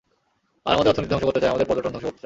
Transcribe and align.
তারা 0.63 0.75
আমাদের 0.77 0.91
অর্থনীতি 0.91 1.11
ধ্বংস 1.11 1.25
করতে 1.27 1.41
চায়, 1.41 1.51
আমাদের 1.53 1.67
পর্যটন 1.69 1.91
ধ্বংস 1.93 2.03
করতে 2.05 2.13
চায়। 2.15 2.19